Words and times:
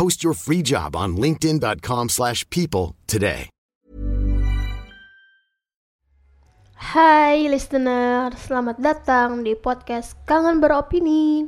Post 0.00 0.24
your 0.24 0.32
free 0.32 0.64
job 0.64 0.96
on 0.96 1.20
linkedin.com/people 1.20 2.08
slash 2.08 2.48
people 2.48 2.96
today. 3.04 3.52
Hai 6.72 7.44
listener, 7.52 8.32
selamat 8.32 8.80
datang 8.80 9.44
di 9.44 9.52
podcast 9.52 10.16
Kangen 10.24 10.56
Beropini. 10.64 11.44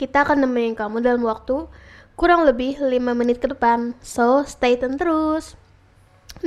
Kita 0.00 0.24
akan 0.24 0.48
nemenin 0.48 0.72
kamu 0.72 1.04
dalam 1.04 1.20
waktu 1.28 1.68
kurang 2.16 2.48
lebih 2.48 2.80
5 2.80 3.12
menit 3.12 3.44
ke 3.44 3.52
depan. 3.52 3.92
So, 4.00 4.48
stay 4.48 4.80
tune 4.80 4.96
terus. 4.96 5.52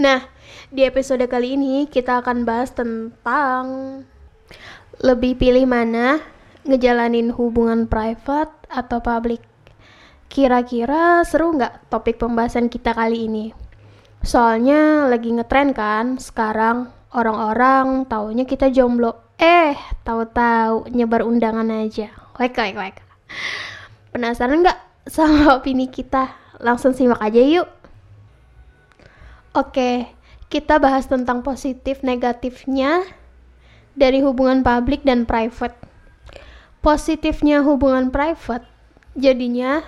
Nah, 0.02 0.26
di 0.74 0.82
episode 0.82 1.22
kali 1.30 1.54
ini 1.54 1.86
kita 1.86 2.26
akan 2.26 2.42
bahas 2.42 2.74
tentang 2.74 4.02
lebih 4.98 5.38
pilih 5.38 5.70
mana 5.70 6.26
ngejalanin 6.66 7.30
hubungan 7.38 7.86
private 7.86 8.66
atau 8.74 8.98
public. 8.98 9.49
Kira-kira 10.30 11.26
seru 11.26 11.58
nggak 11.58 11.90
topik 11.90 12.22
pembahasan 12.22 12.70
kita 12.70 12.94
kali 12.94 13.26
ini? 13.26 13.46
Soalnya 14.22 15.10
lagi 15.10 15.34
ngetren 15.34 15.74
kan 15.74 16.22
sekarang 16.22 16.94
orang-orang 17.18 18.06
taunya 18.06 18.46
kita 18.46 18.70
jomblo. 18.70 19.34
Eh, 19.42 19.74
tahu-tahu 20.06 20.86
nyebar 20.94 21.26
undangan 21.26 21.66
aja. 21.74 22.14
Like, 22.38 22.54
like, 22.62 22.78
like. 22.78 23.00
Penasaran 24.14 24.62
nggak 24.62 24.80
sama 25.10 25.50
opini 25.58 25.90
kita? 25.90 26.30
Langsung 26.62 26.94
simak 26.94 27.24
aja 27.24 27.42
yuk. 27.42 27.68
Oke, 29.58 30.14
kita 30.54 30.78
bahas 30.78 31.10
tentang 31.10 31.42
positif 31.42 32.06
negatifnya 32.06 33.02
dari 33.98 34.22
hubungan 34.22 34.62
publik 34.62 35.02
dan 35.02 35.26
private. 35.26 35.74
Positifnya 36.86 37.66
hubungan 37.66 38.14
private, 38.14 38.64
jadinya 39.18 39.84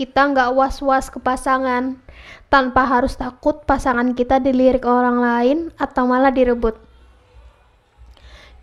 kita 0.00 0.32
nggak 0.32 0.56
was-was 0.56 1.12
ke 1.12 1.20
pasangan 1.20 2.00
tanpa 2.48 2.88
harus 2.88 3.20
takut 3.20 3.60
pasangan 3.68 4.16
kita 4.16 4.40
dilirik 4.40 4.88
orang 4.88 5.20
lain 5.20 5.58
atau 5.76 6.08
malah 6.08 6.32
direbut. 6.32 6.80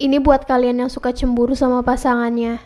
Ini 0.02 0.18
buat 0.18 0.50
kalian 0.50 0.82
yang 0.82 0.90
suka 0.90 1.14
cemburu 1.14 1.54
sama 1.54 1.86
pasangannya. 1.86 2.58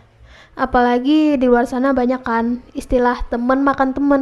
Apalagi 0.55 1.35
di 1.35 1.51
luar 1.51 1.67
sana 1.67 1.91
banyak 1.91 2.23
kan 2.23 2.63
istilah 2.71 3.19
temen 3.27 3.59
makan 3.59 3.91
temen. 3.91 4.21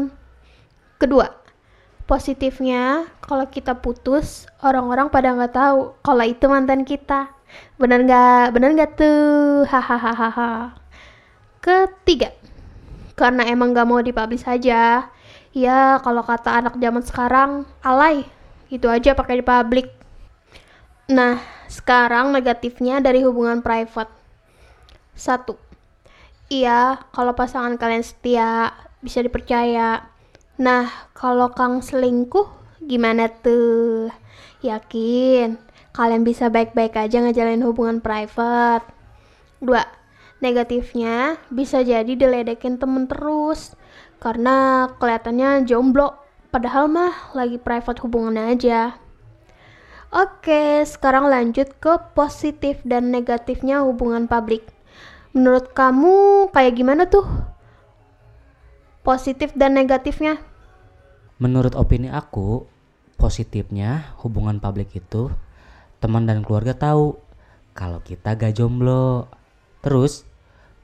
Kedua, 0.97 1.29
positifnya 2.09 3.05
kalau 3.21 3.45
kita 3.45 3.77
putus, 3.77 4.49
orang-orang 4.65 5.13
pada 5.13 5.29
nggak 5.29 5.53
tahu 5.53 5.93
kalau 6.01 6.25
itu 6.25 6.49
mantan 6.49 6.89
kita. 6.89 7.29
Bener 7.77 8.01
nggak? 8.01 8.49
Bener 8.57 8.73
nggak 8.73 8.97
tuh? 8.97 9.69
Hahaha. 9.69 10.73
Ketiga, 11.61 12.33
karena 13.19 13.43
emang 13.43 13.75
nggak 13.75 13.87
mau 13.87 13.99
dipublish 13.99 14.47
saja. 14.47 15.11
Ya 15.51 15.99
kalau 15.99 16.23
kata 16.23 16.63
anak 16.63 16.79
zaman 16.79 17.03
sekarang, 17.03 17.51
alay. 17.83 18.23
Itu 18.71 18.87
aja 18.87 19.11
pakai 19.11 19.41
di 19.41 19.45
publik. 19.45 19.91
Nah, 21.11 21.43
sekarang 21.67 22.31
negatifnya 22.31 23.03
dari 23.03 23.19
hubungan 23.27 23.59
private. 23.59 24.13
Satu, 25.19 25.59
iya 26.47 27.03
kalau 27.11 27.35
pasangan 27.35 27.75
kalian 27.75 28.05
setia, 28.07 28.71
bisa 29.03 29.19
dipercaya. 29.19 30.07
Nah, 30.55 30.87
kalau 31.11 31.51
Kang 31.51 31.83
selingkuh, 31.83 32.47
gimana 32.79 33.27
tuh? 33.27 34.07
Yakin 34.63 35.69
kalian 35.99 36.23
bisa 36.23 36.47
baik-baik 36.47 36.95
aja 36.95 37.19
ngejalanin 37.19 37.65
hubungan 37.67 37.99
private. 37.99 38.87
Dua, 39.59 39.83
negatifnya 40.39 41.39
bisa 41.51 41.83
jadi 41.83 42.09
diledekin 42.15 42.79
temen 42.79 43.07
terus 43.07 43.75
karena 44.19 44.87
kelihatannya 44.99 45.67
jomblo 45.67 46.15
padahal 46.49 46.89
mah 46.89 47.35
lagi 47.37 47.61
private 47.61 48.01
hubungan 48.03 48.35
aja. 48.35 48.97
Oke, 50.09 50.81
sekarang 50.89 51.29
lanjut 51.29 51.77
ke 51.77 51.93
positif 52.17 52.81
dan 52.81 53.13
negatifnya 53.13 53.85
hubungan 53.85 54.25
publik. 54.25 54.65
Menurut 55.37 55.69
kamu 55.77 56.49
kayak 56.49 56.73
gimana 56.73 57.05
tuh? 57.05 57.29
Positif 59.05 59.53
dan 59.53 59.77
negatifnya? 59.77 60.41
Menurut 61.37 61.77
opini 61.77 62.09
aku, 62.09 62.65
positifnya 63.21 64.17
hubungan 64.25 64.57
publik 64.57 64.89
itu 64.97 65.29
teman 66.01 66.25
dan 66.25 66.41
keluarga 66.41 66.73
tahu 66.73 67.21
kalau 67.77 68.01
kita 68.01 68.33
gak 68.33 68.57
jomblo. 68.57 69.29
Terus 69.85 70.25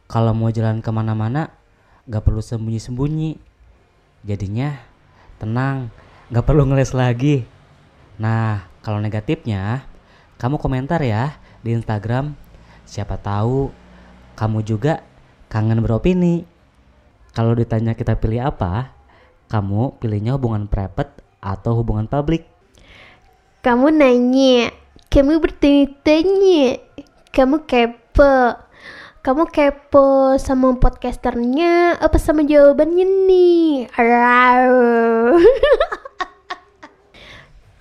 kalau 0.05 0.31
mau 0.38 0.53
jalan 0.53 0.81
ke 0.81 0.89
mana-mana 0.93 1.49
gak 2.05 2.25
perlu 2.25 2.41
sembunyi-sembunyi. 2.41 3.38
Jadinya 4.25 4.77
tenang, 5.41 5.89
gak 6.29 6.45
perlu 6.45 6.66
ngeles 6.66 6.93
lagi. 6.93 7.45
Nah, 8.21 8.66
kalau 8.85 9.01
negatifnya, 9.01 9.85
kamu 10.38 10.61
komentar 10.61 11.01
ya 11.01 11.38
di 11.66 11.73
Instagram. 11.73 12.38
Siapa 12.85 13.17
tahu 13.17 13.73
kamu 14.38 14.61
juga 14.61 15.01
kangen 15.49 15.81
beropini. 15.81 16.45
Kalau 17.35 17.51
ditanya 17.57 17.97
kita 17.97 18.16
pilih 18.16 18.47
apa, 18.47 18.95
kamu 19.51 19.99
pilihnya 19.99 20.37
hubungan 20.37 20.69
private 20.69 21.19
atau 21.43 21.81
hubungan 21.81 22.07
publik? 22.07 22.47
Kamu 23.66 23.90
nanya, 23.91 24.72
kamu 25.09 25.41
bertanya-tanya, 25.41 26.79
kamu 27.34 27.66
kepo. 27.66 28.65
Kamu 29.25 29.49
kepo 29.49 30.37
sama 30.37 30.77
podcasternya 30.77 31.97
apa 31.97 32.13
sama 32.22 32.45
jawabannya 32.45 33.25
nih? 33.25 33.89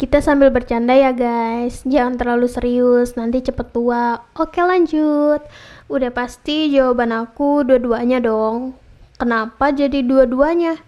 Kita 0.00 0.25
sambil 0.25 0.49
bercanda 0.49 0.96
ya 0.96 1.12
guys, 1.12 1.85
jangan 1.85 2.17
terlalu 2.17 2.49
serius, 2.49 3.20
nanti 3.20 3.44
cepet 3.44 3.76
tua. 3.76 4.25
Oke 4.41 4.64
lanjut, 4.64 5.44
udah 5.93 6.11
pasti 6.17 6.73
jawaban 6.73 7.12
aku 7.12 7.61
dua-duanya 7.61 8.25
dong. 8.25 8.73
Kenapa 9.20 9.69
jadi 9.69 10.00
dua-duanya? 10.00 10.81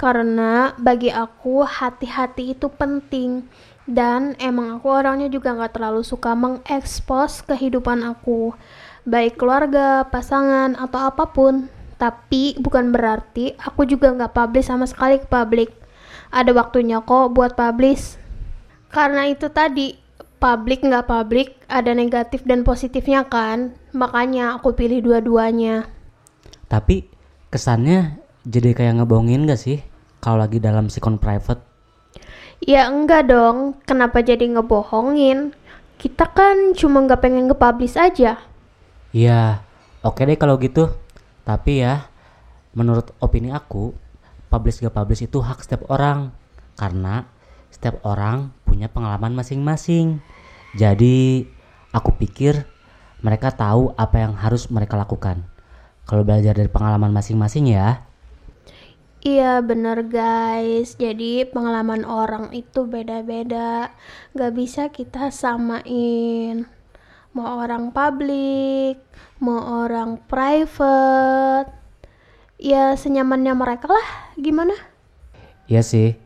Karena 0.00 0.72
bagi 0.80 1.12
aku 1.12 1.60
hati-hati 1.60 2.56
itu 2.56 2.72
penting 2.72 3.44
dan 3.84 4.32
emang 4.40 4.80
aku 4.80 4.96
orangnya 4.96 5.28
juga 5.28 5.52
nggak 5.52 5.76
terlalu 5.76 6.00
suka 6.00 6.32
mengekspos 6.32 7.44
kehidupan 7.44 8.00
aku, 8.00 8.56
baik 9.06 9.36
keluarga, 9.40 10.08
pasangan 10.08 10.76
atau 10.76 11.00
apa 11.08 11.28
pun. 11.30 11.68
Tapi 12.00 12.56
bukan 12.56 12.92
berarti 12.92 13.54
aku 13.60 13.84
juga 13.84 14.08
nggak 14.12 14.32
publish 14.32 14.68
sama 14.72 14.88
sekali 14.88 15.20
ke 15.20 15.28
publik 15.28 15.80
ada 16.30 16.54
waktunya 16.54 17.02
kok 17.02 17.34
buat 17.34 17.58
publish. 17.58 18.16
Karena 18.90 19.26
itu 19.30 19.50
tadi, 19.50 19.98
publik 20.38 20.82
nggak 20.82 21.06
publik, 21.06 21.58
ada 21.66 21.90
negatif 21.94 22.42
dan 22.46 22.62
positifnya 22.62 23.26
kan. 23.26 23.74
Makanya 23.94 24.58
aku 24.58 24.74
pilih 24.74 25.02
dua-duanya. 25.02 25.90
Tapi 26.70 27.06
kesannya 27.50 28.18
jadi 28.46 28.74
kayak 28.74 29.02
ngebohongin 29.02 29.50
gak 29.50 29.58
sih 29.58 29.82
kalau 30.22 30.46
lagi 30.46 30.62
dalam 30.62 30.86
sikon 30.86 31.18
private? 31.18 31.66
Ya 32.62 32.86
enggak 32.86 33.26
dong, 33.26 33.82
kenapa 33.82 34.22
jadi 34.22 34.46
ngebohongin? 34.46 35.50
Kita 36.00 36.30
kan 36.32 36.72
cuma 36.78 37.04
nggak 37.04 37.20
pengen 37.20 37.50
nge-publish 37.50 37.98
aja. 37.98 38.38
Ya, 39.10 39.66
oke 40.06 40.22
deh 40.22 40.38
kalau 40.38 40.54
gitu. 40.62 40.94
Tapi 41.42 41.82
ya, 41.82 42.06
menurut 42.78 43.10
opini 43.18 43.50
aku, 43.50 43.90
publish 44.46 44.78
gak 44.78 44.94
publish 44.94 45.26
itu 45.26 45.42
hak 45.42 45.66
setiap 45.66 45.90
orang. 45.90 46.30
Karena 46.78 47.26
setiap 47.74 47.98
orang 48.06 48.54
punya 48.62 48.86
pengalaman 48.86 49.34
masing-masing. 49.34 50.22
Jadi, 50.78 51.42
aku 51.90 52.14
pikir 52.14 52.62
mereka 53.20 53.50
tahu 53.50 53.90
apa 53.98 54.22
yang 54.22 54.38
harus 54.38 54.70
mereka 54.70 54.94
lakukan. 54.94 55.42
Kalau 56.06 56.22
belajar 56.22 56.54
dari 56.54 56.70
pengalaman 56.70 57.10
masing-masing 57.10 57.70
ya. 57.74 58.06
Iya 59.20 59.60
bener 59.60 60.08
guys, 60.08 60.96
jadi 60.96 61.44
pengalaman 61.44 62.08
orang 62.08 62.56
itu 62.56 62.88
beda-beda 62.88 63.92
Gak 64.32 64.56
bisa 64.56 64.88
kita 64.88 65.28
samain 65.28 66.64
Mau 67.30 67.62
orang 67.62 67.94
publik, 67.94 68.98
mau 69.38 69.86
orang 69.86 70.18
private 70.26 71.70
Ya 72.60 72.92
senyamannya 72.92 73.54
mereka 73.56 73.88
lah, 73.88 74.34
gimana? 74.36 74.74
Iya 75.70 75.80
sih. 75.80 76.18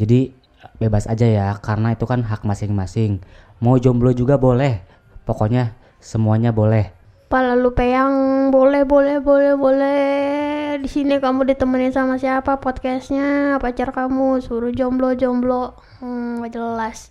Jadi 0.00 0.34
bebas 0.82 1.06
aja 1.06 1.28
ya 1.28 1.54
karena 1.62 1.92
itu 1.92 2.08
kan 2.08 2.24
hak 2.24 2.42
masing-masing. 2.42 3.22
Mau 3.60 3.76
jomblo 3.76 4.10
juga 4.16 4.34
boleh. 4.34 4.80
Pokoknya 5.28 5.76
semuanya 6.02 6.50
boleh. 6.50 6.90
Pala 7.28 7.52
lu 7.52 7.76
peyang, 7.76 8.48
boleh, 8.54 8.86
boleh, 8.86 9.18
boleh, 9.18 9.58
boleh 9.58 10.78
Di 10.78 10.86
sini 10.86 11.18
kamu 11.18 11.42
ditemenin 11.50 11.90
sama 11.90 12.22
siapa 12.22 12.62
podcastnya 12.62 13.58
Pacar 13.58 13.90
kamu, 13.90 14.38
suruh 14.38 14.70
jomblo-jomblo 14.70 15.74
Hmm, 15.98 16.46
gak 16.46 16.54
jelas 16.54 17.10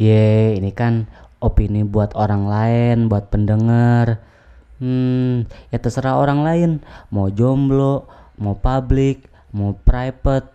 Ye, 0.00 0.56
ini 0.56 0.72
kan 0.72 1.12
opini 1.40 1.82
buat 1.82 2.12
orang 2.14 2.46
lain, 2.46 2.96
buat 3.08 3.32
pendengar. 3.32 4.20
Hmm, 4.80 5.44
ya 5.68 5.78
terserah 5.80 6.16
orang 6.16 6.40
lain. 6.44 6.70
Mau 7.12 7.28
jomblo, 7.28 8.08
mau 8.40 8.56
public, 8.56 9.28
mau 9.52 9.76
private, 9.76 10.48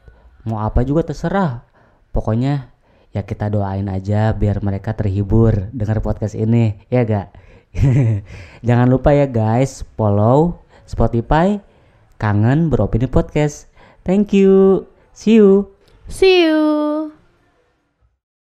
mau 0.48 0.62
apa 0.62 0.82
juga 0.82 1.12
terserah. 1.12 1.66
Pokoknya 2.10 2.72
ya 3.12 3.22
kita 3.26 3.52
doain 3.52 3.86
aja 3.92 4.32
biar 4.32 4.64
mereka 4.64 4.96
terhibur 4.96 5.70
dengar 5.76 6.00
podcast 6.00 6.34
ini, 6.38 6.80
ya 6.90 7.04
gak? 7.04 7.36
Jangan 8.68 8.88
lupa 8.88 9.12
ya 9.12 9.28
guys, 9.28 9.84
follow 10.00 10.64
Spotify 10.88 11.60
Kangen 12.16 12.72
Beropini 12.72 13.10
Podcast. 13.10 13.68
Thank 14.08 14.32
you. 14.32 14.86
See 15.12 15.42
you. 15.42 15.76
See 16.08 16.46
you 16.46 17.15